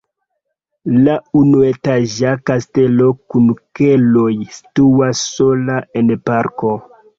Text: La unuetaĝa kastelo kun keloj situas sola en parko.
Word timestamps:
La 1.07 1.17
unuetaĝa 1.41 2.31
kastelo 2.51 3.11
kun 3.35 3.53
keloj 3.81 4.27
situas 4.57 5.25
sola 5.37 5.79
en 6.03 6.13
parko. 6.33 6.77